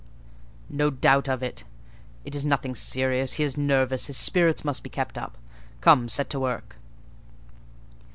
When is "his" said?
4.07-4.17